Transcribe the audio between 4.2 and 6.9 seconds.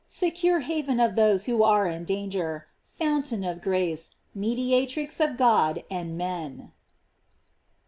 mediatrix of God and men!